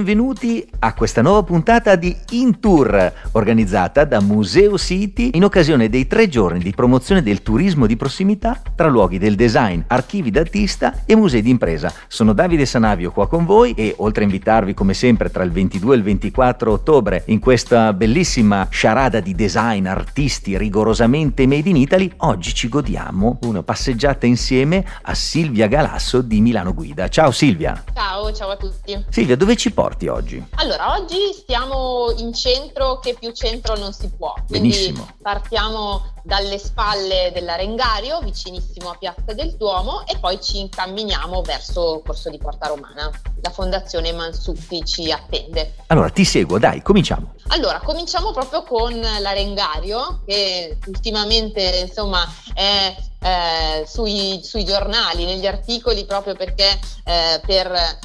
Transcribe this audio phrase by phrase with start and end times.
[0.00, 6.06] Benvenuti a questa nuova puntata di In Tour, organizzata da Museo City in occasione dei
[6.06, 11.14] tre giorni di promozione del turismo di prossimità tra luoghi del design, archivi d'artista e
[11.14, 11.92] musei d'impresa.
[12.08, 15.92] Sono Davide Sanavio qua con voi e oltre a invitarvi come sempre tra il 22
[15.92, 22.10] e il 24 ottobre in questa bellissima sciarada di design, artisti rigorosamente made in Italy,
[22.18, 27.08] oggi ci godiamo una passeggiata insieme a Silvia Galasso di Milano Guida.
[27.08, 27.84] Ciao Silvia!
[27.92, 29.06] Ciao, ciao a tutti!
[29.08, 30.44] Silvia, dove ci porti oggi?
[30.56, 34.34] Allora, oggi stiamo in centro che più centro non si può.
[34.46, 35.08] Quindi Benissimo.
[35.22, 42.28] partiamo dalle spalle dell'Arengario, vicinissimo a Piazza del Duomo, e poi ci incamminiamo verso Corso
[42.30, 43.10] di Porta Romana.
[43.42, 45.76] La Fondazione Mansutti ci attende.
[45.86, 47.34] Allora, ti seguo, dai, cominciamo.
[47.48, 56.04] Allora, cominciamo proprio con l'Arengario, che ultimamente insomma è eh, sui, sui, giornali, negli articoli,
[56.04, 57.98] proprio perché eh, per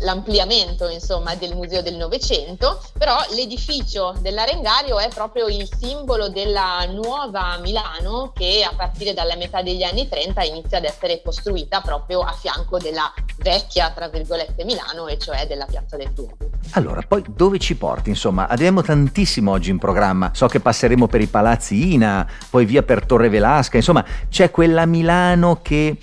[0.00, 7.58] l'ampliamento insomma, del Museo del Novecento, però l'edificio dell'Arengario è proprio il simbolo della nuova
[7.60, 12.32] Milano che a partire dalla metà degli anni 30 inizia ad essere costruita proprio a
[12.32, 16.36] fianco della vecchia, tra virgolette, Milano, e cioè della Piazza del Duomo.
[16.72, 18.10] Allora, poi dove ci porti?
[18.10, 20.30] Insomma, abbiamo tantissimo oggi in programma.
[20.34, 24.86] So che passeremo per i palazzi Ina, poi via per Torre Velasca, insomma, c'è quella
[24.86, 25.96] Milano che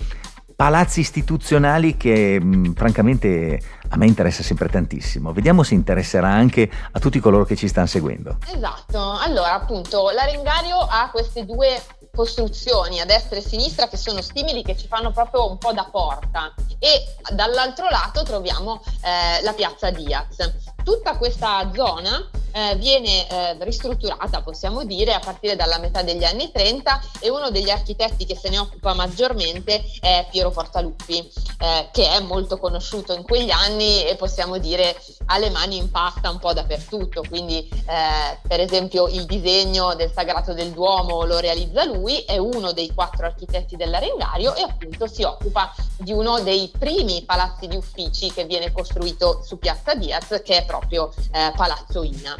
[0.60, 3.58] palazzi istituzionali che mh, mm, francamente
[3.88, 5.32] a me interessa sempre tantissimo.
[5.32, 8.36] Vediamo se interesserà anche a tutti coloro che ci stanno seguendo.
[8.46, 11.80] Esatto, allora appunto l'Arengario ha queste due
[12.14, 15.72] costruzioni a destra e a sinistra che sono simili, che ci fanno proprio un po'
[15.72, 20.36] da porta e dall'altro lato troviamo eh, la piazza Diaz.
[20.84, 26.50] Tutta questa zona eh, viene eh, ristrutturata, possiamo dire, a partire dalla metà degli anni
[26.50, 32.08] 30 e uno degli architetti che se ne occupa maggiormente è Piero Portaluppi, eh, che
[32.08, 36.38] è molto conosciuto in quegli anni e possiamo dire ha le mani in pasta un
[36.38, 42.20] po' dappertutto, quindi eh, per esempio il disegno del Sagrato del Duomo lo realizza lui,
[42.20, 47.66] è uno dei quattro architetti dell'Arengario e appunto si occupa di uno dei primi palazzi
[47.66, 52.39] di uffici che viene costruito su Piazza Diaz, che è proprio eh, Palazzo Ina.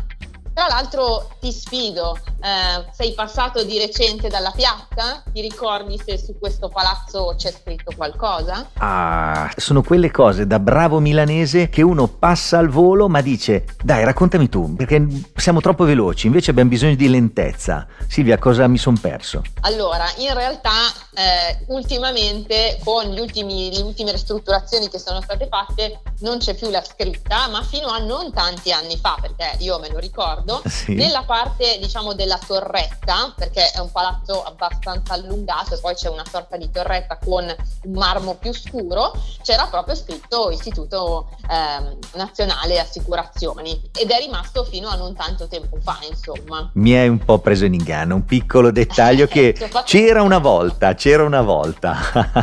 [0.52, 5.22] Tra l'altro ti sfido, eh, sei passato di recente dalla piazza?
[5.32, 8.68] Ti ricordi se su questo palazzo c'è scritto qualcosa?
[8.78, 14.04] Ah, sono quelle cose da bravo milanese che uno passa al volo ma dice dai
[14.04, 15.06] raccontami tu perché
[15.36, 17.86] siamo troppo veloci, invece abbiamo bisogno di lentezza.
[18.06, 19.42] Silvia, cosa mi sono perso?
[19.60, 20.70] Allora, in realtà
[21.14, 26.82] eh, ultimamente con ultimi, le ultime ristrutturazioni che sono state fatte non c'è più la
[26.82, 30.94] scritta, ma fino a non tanti anni fa, perché io me lo ricordo, sì.
[30.94, 36.24] nella parte diciamo della torretta, perché è un palazzo abbastanza allungato e poi c'è una
[36.28, 39.12] sorta di torretta con un marmo più scuro,
[39.42, 45.78] c'era proprio scritto Istituto eh, Nazionale Assicurazioni ed è rimasto fino a non tanto tempo
[45.82, 46.70] fa, insomma.
[46.74, 51.24] Mi è un po' preso in inganno, un piccolo dettaglio che c'era una volta, c'era
[51.24, 51.96] una volta.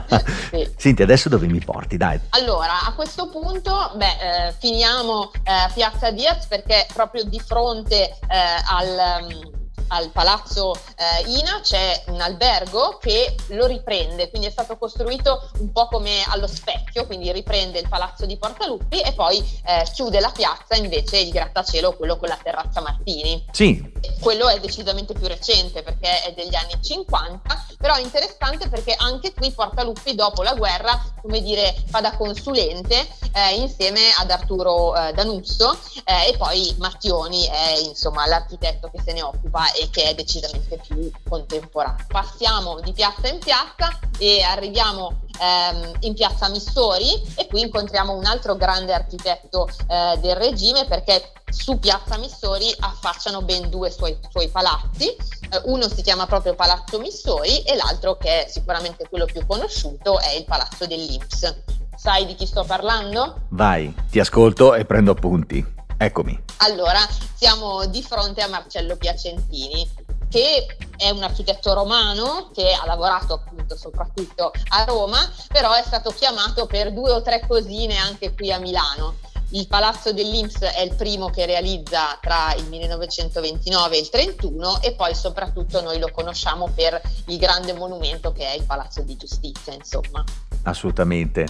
[0.51, 0.69] sì.
[0.75, 1.97] Senti, adesso dove mi porti?
[1.97, 2.19] Dai.
[2.29, 4.05] Allora, a questo punto, beh,
[4.47, 9.56] eh, finiamo eh, Piazza Diaz perché proprio di fronte eh, al...
[9.89, 15.71] Al palazzo eh, Ina c'è un albergo che lo riprende, quindi è stato costruito un
[15.71, 20.31] po' come allo specchio, quindi riprende il palazzo di Portaluppi e poi eh, chiude la
[20.31, 23.45] piazza invece il grattacielo, quello con la terrazza Martini.
[23.51, 23.95] Sì.
[24.19, 29.33] Quello è decisamente più recente perché è degli anni 50, però è interessante perché anche
[29.33, 35.13] qui Portaluppi dopo la guerra, come dire, fa da consulente eh, insieme ad Arturo eh,
[35.13, 40.15] Danusso eh, e poi Mattioni è insomma l'architetto che se ne occupa e che è
[40.15, 42.05] decisamente più contemporaneo.
[42.07, 48.25] Passiamo di piazza in piazza e arriviamo ehm, in piazza Missori e qui incontriamo un
[48.25, 54.49] altro grande architetto eh, del regime perché su piazza Missori affacciano ben due suoi, suoi
[54.49, 59.45] palazzi, eh, uno si chiama proprio Palazzo Missori e l'altro che è sicuramente quello più
[59.45, 61.63] conosciuto è il Palazzo dell'Inps.
[61.95, 63.41] Sai di chi sto parlando?
[63.49, 65.76] Vai, ti ascolto e prendo appunti.
[65.97, 66.39] Eccomi.
[66.57, 66.99] Allora,
[67.33, 69.89] siamo di fronte a Marcello Piacentini,
[70.29, 70.65] che
[70.97, 76.65] è un architetto romano che ha lavorato appunto soprattutto a Roma, però è stato chiamato
[76.65, 79.15] per due o tre cosine anche qui a Milano.
[79.51, 84.93] Il Palazzo dell'Inps è il primo che realizza tra il 1929 e il 31 e
[84.93, 89.73] poi soprattutto noi lo conosciamo per il grande monumento che è il Palazzo di Giustizia,
[89.73, 90.21] insomma.
[90.63, 91.45] Assolutamente.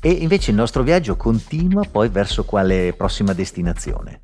[0.00, 4.20] E invece il nostro viaggio continua poi verso quale prossima destinazione?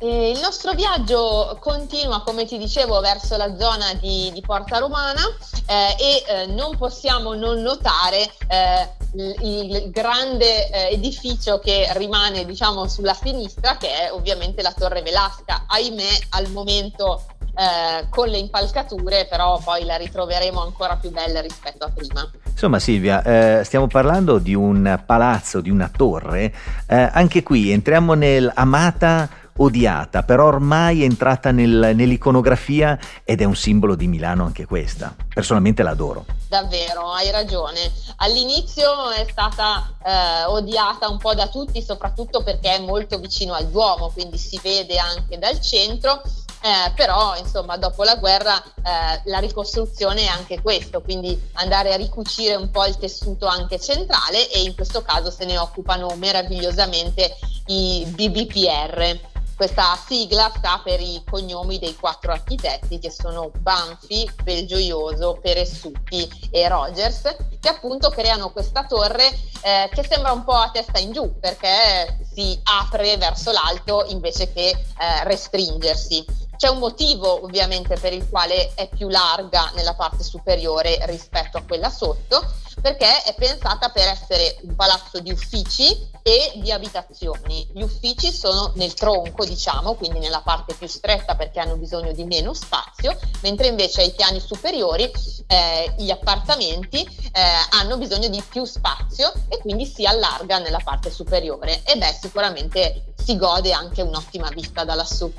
[0.00, 5.22] E il nostro viaggio continua, come ti dicevo, verso la zona di, di Porta Romana
[5.66, 12.44] eh, e eh, non possiamo non notare eh, il, il, grande eh, edificio che rimane
[12.44, 15.64] diciamo, sulla sinistra, che è ovviamente la Torre Velasca.
[15.66, 17.24] Ahimè, al momento
[17.58, 22.30] eh, con le impalcature, però poi la ritroveremo ancora più bella rispetto a prima.
[22.50, 26.54] Insomma Silvia, eh, stiamo parlando di un palazzo, di una torre,
[26.86, 29.28] eh, anche qui entriamo nel amata
[29.60, 35.14] odiata, però ormai è entrata nel, nell'iconografia ed è un simbolo di Milano anche questa.
[35.34, 36.26] Personalmente l'adoro.
[36.48, 37.90] Davvero, hai ragione.
[38.18, 43.66] All'inizio è stata eh, odiata un po' da tutti, soprattutto perché è molto vicino al
[43.66, 46.22] Duomo, quindi si vede anche dal centro.
[46.60, 51.96] Eh, però insomma dopo la guerra eh, la ricostruzione è anche questo, quindi andare a
[51.96, 57.36] ricucire un po' il tessuto anche centrale e in questo caso se ne occupano meravigliosamente
[57.66, 59.36] i BBPR.
[59.54, 66.68] Questa sigla sta per i cognomi dei quattro architetti che sono Banfi, Belgioioso, Peressuti e
[66.68, 67.22] Rogers,
[67.60, 69.26] che appunto creano questa torre
[69.62, 74.52] eh, che sembra un po' a testa in giù perché si apre verso l'alto invece
[74.52, 76.47] che eh, restringersi.
[76.58, 81.62] C'è un motivo ovviamente per il quale è più larga nella parte superiore rispetto a
[81.62, 82.44] quella sotto,
[82.82, 87.64] perché è pensata per essere un palazzo di uffici e di abitazioni.
[87.72, 92.24] Gli uffici sono nel tronco, diciamo, quindi nella parte più stretta perché hanno bisogno di
[92.24, 95.08] meno spazio, mentre invece ai piani superiori
[95.46, 97.40] eh, gli appartamenti eh,
[97.70, 101.84] hanno bisogno di più spazio e quindi si allarga nella parte superiore.
[101.84, 105.32] E beh, sicuramente si gode anche un'ottima vista da lassù.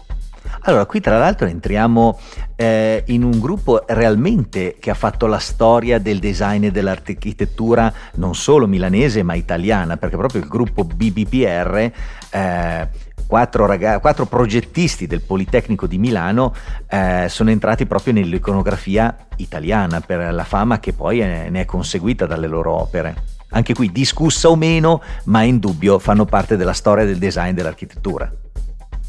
[0.61, 2.19] Allora, qui tra l'altro entriamo
[2.55, 8.35] eh, in un gruppo realmente che ha fatto la storia del design e dell'architettura non
[8.35, 11.91] solo milanese ma italiana, perché proprio il gruppo BBPR,
[12.31, 12.87] eh,
[13.25, 16.53] quattro, ragazzi, quattro, progettisti del Politecnico di Milano,
[16.89, 22.25] eh, sono entrati proprio nell'iconografia italiana per la fama che poi è, ne è conseguita
[22.25, 23.37] dalle loro opere.
[23.51, 28.31] Anche qui discussa o meno, ma in dubbio fanno parte della storia del design dell'architettura.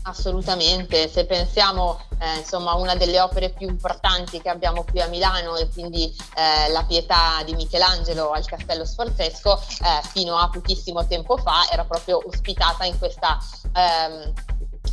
[0.03, 5.57] Assolutamente, se pensiamo eh, insomma una delle opere più importanti che abbiamo qui a Milano
[5.57, 6.05] e quindi
[6.37, 11.85] eh, la Pietà di Michelangelo al Castello Sforzesco, eh, fino a pochissimo tempo fa era
[11.85, 13.39] proprio ospitata in questa
[13.75, 14.33] ehm,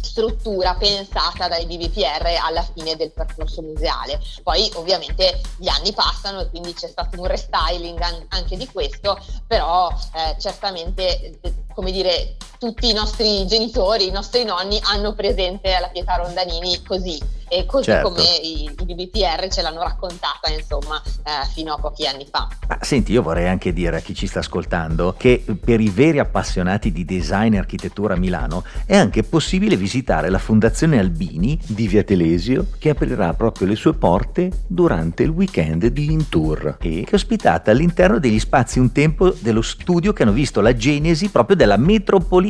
[0.02, 4.20] struttura pensata dai BBPR alla fine del percorso museale.
[4.44, 9.90] Poi ovviamente gli anni passano e quindi c'è stato un restyling anche di questo, però
[10.16, 11.40] eh, certamente
[11.74, 17.36] come dire tutti i nostri genitori, i nostri nonni hanno presente la Pietà Rondanini così
[17.50, 18.10] e così certo.
[18.10, 22.48] come i, i, BBPR ce l'hanno raccontata insomma eh, fino a pochi anni fa.
[22.68, 26.20] Ah, senti, io vorrei anche dire a chi ci sta ascoltando che per i veri
[26.20, 31.88] appassionati di design e architettura a Milano è anche possibile visitare la Fondazione Albini di
[31.88, 37.12] Via Telesio che aprirà proprio le sue porte durante il weekend di Intour e che
[37.12, 41.56] è ospitata all'interno degli spazi un tempo dello studio che hanno visto la genesi proprio
[41.56, 42.47] della metropolitana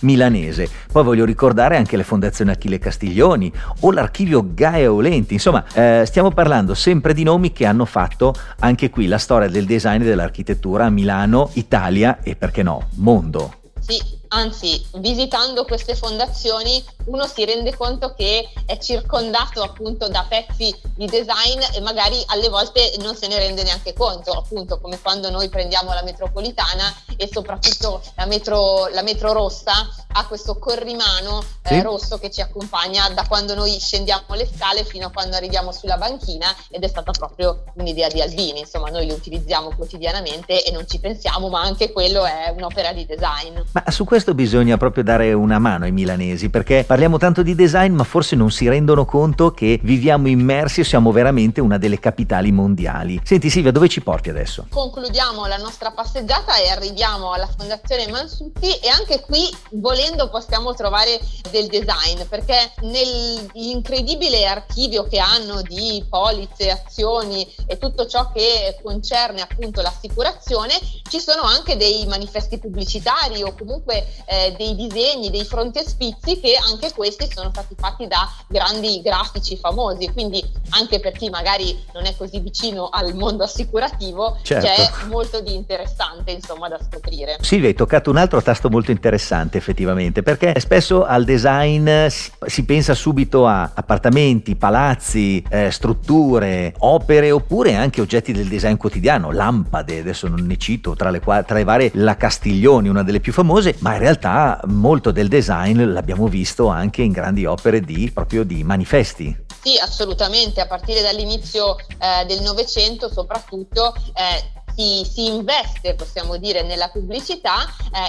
[0.00, 0.68] milanese.
[0.90, 5.34] Poi voglio ricordare anche le fondazioni Achille Castiglioni o l'archivio Gaia Olenti.
[5.34, 9.64] Insomma, eh, stiamo parlando sempre di nomi che hanno fatto anche qui la storia del
[9.64, 13.54] design e dell'architettura a Milano, Italia e perché no, mondo.
[13.80, 14.00] Sì,
[14.34, 21.06] anzi, visitando queste fondazioni uno si rende conto che è circondato appunto da pezzi di
[21.06, 25.48] design e magari alle volte non se ne rende neanche conto, appunto come quando noi
[25.48, 31.80] prendiamo la metropolitana e soprattutto la metro, la metro rossa ha questo corrimano eh, sì.
[31.82, 35.96] rosso che ci accompagna da quando noi scendiamo le scale fino a quando arriviamo sulla
[35.96, 40.86] banchina ed è stata proprio un'idea di Albini, insomma noi lo utilizziamo quotidianamente e non
[40.86, 43.60] ci pensiamo, ma anche quello è un'opera di design.
[43.72, 47.92] Ma su questo bisogna proprio dare una mano ai milanesi perché parliamo tanto di design
[47.94, 52.52] ma forse non si rendono conto che viviamo immersi e siamo veramente una delle capitali
[52.52, 53.20] mondiali.
[53.24, 54.66] Senti Silvia, dove ci porti adesso?
[54.70, 61.20] Concludiamo la nostra passeggiata e arriviamo alla Fondazione Mansutti e anche qui volendo possiamo trovare
[61.50, 69.40] del design perché nell'incredibile archivio che hanno di polizze, azioni e tutto ciò che concerne
[69.40, 70.74] appunto l'assicurazione
[71.10, 76.92] ci sono anche dei manifesti pubblicitari o comunque eh, dei disegni, dei frontespizi che anche
[76.94, 82.14] questi sono stati fatti da grandi grafici famosi quindi anche per chi magari non è
[82.16, 84.66] così vicino al mondo assicurativo certo.
[84.66, 87.36] c'è molto di interessante insomma da scoprire.
[87.40, 92.64] Silvia hai toccato un altro tasto molto interessante effettivamente perché spesso al design si, si
[92.64, 100.00] pensa subito a appartamenti, palazzi, eh, strutture, opere oppure anche oggetti del design quotidiano, lampade,
[100.00, 103.76] adesso non ne cito, tra le, tra le varie la Castiglioni, una delle più famose,
[103.80, 108.62] ma in realtà molto del design l'abbiamo visto anche in grandi opere di, proprio di
[108.62, 109.42] manifesti.
[109.62, 116.62] Sì, assolutamente, a partire dall'inizio eh, del Novecento soprattutto eh, si, si, investe, possiamo dire,
[116.62, 117.64] nella pubblicità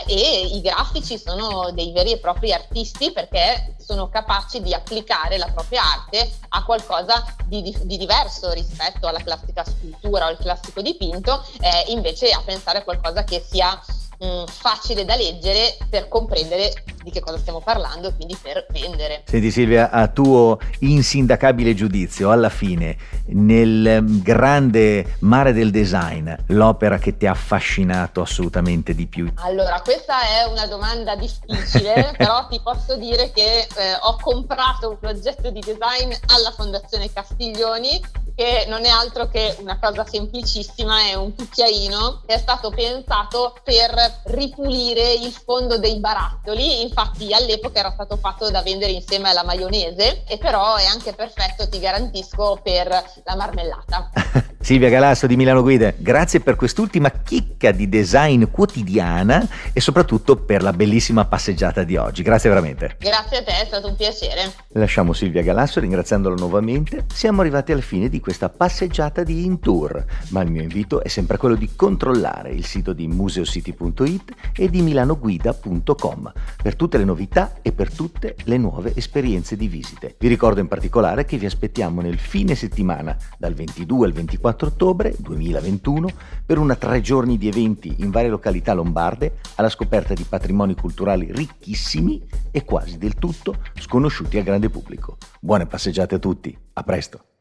[0.08, 5.38] eh, e i grafici sono dei veri e propri artisti perché sono capaci di applicare
[5.38, 10.38] la propria arte a qualcosa di, di, di diverso rispetto alla classica scultura o al
[10.38, 13.80] classico dipinto, eh, invece a pensare a qualcosa che sia
[14.20, 16.72] mh, facile da leggere per comprendere
[17.04, 19.24] di che cosa stiamo parlando e quindi per vendere.
[19.26, 27.16] Senti Silvia, a tuo insindacabile giudizio, alla fine, nel grande mare del design, l'opera che
[27.16, 29.32] ti ha affascinato assolutamente di più?
[29.36, 35.00] Allora, questa è una domanda difficile, però ti posso dire che eh, ho comprato un
[35.00, 38.02] progetto di design alla Fondazione Castiglioni
[38.36, 43.56] che non è altro che una cosa semplicissima, è un cucchiaino che è stato pensato
[43.64, 49.44] per ripulire il fondo dei barattoli, infatti all'epoca era stato fatto da vendere insieme alla
[49.44, 54.12] maionese e però è anche perfetto, ti garantisco, per la marmellata.
[54.66, 60.64] Silvia Galasso di Milano Guide, grazie per quest'ultima chicca di design quotidiana e soprattutto per
[60.64, 62.24] la bellissima passeggiata di oggi.
[62.24, 62.96] Grazie veramente.
[63.00, 64.52] Grazie a te, è stato un piacere.
[64.70, 67.06] Lasciamo Silvia Galasso ringraziandola nuovamente.
[67.14, 71.38] Siamo arrivati alla fine di questa passeggiata di Intour, ma il mio invito è sempre
[71.38, 77.72] quello di controllare il sito di museocity.it e di milanoguida.com per tutte le novità e
[77.72, 80.16] per tutte le nuove esperienze di visite.
[80.18, 84.68] Vi ricordo in particolare che vi aspettiamo nel fine settimana dal 22 al 24 4
[84.68, 86.10] ottobre 2021
[86.46, 91.32] per una tre giorni di eventi in varie località lombarde alla scoperta di patrimoni culturali
[91.32, 95.18] ricchissimi e quasi del tutto sconosciuti al grande pubblico.
[95.40, 97.35] Buone passeggiate a tutti, a presto!